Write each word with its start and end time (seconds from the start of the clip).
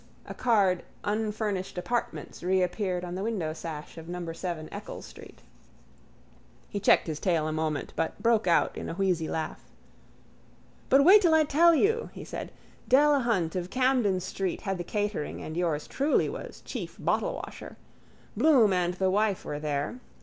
A 0.25 0.33
card 0.33 0.81
Unfurnished 1.03 1.77
Apartments 1.77 2.41
reappeared 2.41 3.05
on 3.05 3.13
the 3.13 3.21
windowsash 3.21 3.99
of 3.99 4.09
number 4.09 4.33
7 4.33 4.67
Eccles 4.73 5.05
street. 5.05 5.43
He 6.69 6.79
checked 6.79 7.05
his 7.05 7.19
tale 7.19 7.47
a 7.47 7.51
moment 7.51 7.93
but 7.95 8.17
broke 8.19 8.47
out 8.47 8.75
in 8.75 8.89
a 8.89 8.95
wheezy 8.95 9.27
laugh. 9.27 9.63
—But 10.89 11.03
wait 11.05 11.21
till 11.21 11.35
I 11.35 11.43
tell 11.43 11.75
you, 11.75 12.09
he 12.13 12.23
said. 12.23 12.51
Delahunt 12.89 13.55
of 13.55 13.69
Camden 13.69 14.21
street 14.21 14.61
had 14.61 14.79
the 14.79 14.83
catering 14.83 15.39
and 15.43 15.55
yours 15.55 15.85
truly 15.85 16.27
was 16.29 16.61
chief 16.65 16.97
bottlewasher. 16.97 17.75
Bloom 18.35 18.73
and 18.73 18.95
the 18.95 19.11
wife 19.11 19.45
were 19.45 19.59
there. 19.59 19.99